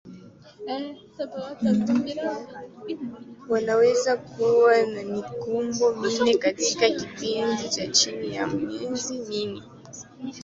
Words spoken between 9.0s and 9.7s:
minne.